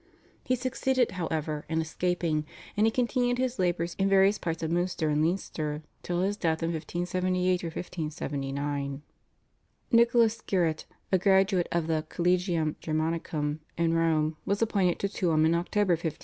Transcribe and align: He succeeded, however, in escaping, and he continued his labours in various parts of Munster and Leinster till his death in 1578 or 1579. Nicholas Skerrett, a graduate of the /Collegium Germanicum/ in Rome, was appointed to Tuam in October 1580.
He 0.43 0.55
succeeded, 0.55 1.11
however, 1.11 1.63
in 1.69 1.79
escaping, 1.79 2.47
and 2.75 2.87
he 2.87 2.91
continued 2.91 3.37
his 3.37 3.59
labours 3.59 3.95
in 3.99 4.09
various 4.09 4.39
parts 4.39 4.63
of 4.63 4.71
Munster 4.71 5.09
and 5.09 5.23
Leinster 5.23 5.83
till 6.01 6.21
his 6.21 6.37
death 6.37 6.63
in 6.63 6.71
1578 6.73 7.63
or 7.65 7.67
1579. 7.67 9.03
Nicholas 9.91 10.37
Skerrett, 10.39 10.85
a 11.11 11.19
graduate 11.19 11.67
of 11.71 11.85
the 11.85 12.03
/Collegium 12.09 12.77
Germanicum/ 12.81 13.59
in 13.77 13.93
Rome, 13.93 14.37
was 14.43 14.63
appointed 14.63 14.97
to 14.97 15.07
Tuam 15.07 15.45
in 15.45 15.53
October 15.53 15.93
1580. 15.93 16.17